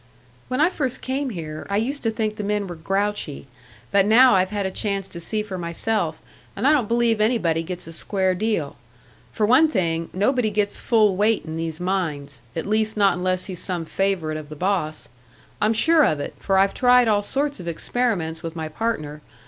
"When 0.47 0.59
I 0.59 0.71
first 0.71 1.03
came 1.03 1.29
here, 1.29 1.67
I 1.69 1.77
used 1.77 2.01
to 2.01 2.09
think 2.09 2.35
the 2.37 2.43
men 2.43 2.65
were 2.65 2.73
grouchy. 2.75 3.45
But 3.91 4.07
now 4.07 4.33
I've 4.33 4.49
had 4.49 4.65
a 4.65 4.71
chance 4.71 5.07
to 5.09 5.19
see 5.19 5.43
for 5.43 5.59
myself, 5.59 6.19
and 6.55 6.65
I 6.65 6.71
don't 6.71 6.87
believe 6.87 7.21
anybody 7.21 7.61
gets 7.61 7.85
a 7.85 7.93
square 7.93 8.33
deal. 8.33 8.77
For 9.31 9.45
one 9.45 9.67
thing, 9.69 10.09
nobody 10.11 10.49
gets 10.49 10.79
full 10.79 11.15
weight 11.15 11.45
in 11.45 11.55
these 11.55 11.79
mines 11.79 12.41
at 12.55 12.65
least 12.65 12.97
not 12.97 13.15
unless 13.19 13.45
he's 13.45 13.61
some 13.61 13.85
favourite 13.85 14.37
of 14.39 14.49
the 14.49 14.55
boss. 14.55 15.07
I'm 15.61 15.71
sure 15.73 16.03
of 16.03 16.19
it, 16.19 16.33
for 16.39 16.57
I've 16.57 16.73
tried 16.73 17.07
all 17.07 17.21
sorts 17.21 17.59
of 17.59 17.67
experiments 17.67 18.41
with 18.41 18.55
my 18.55 18.69
partner. 18.69 19.21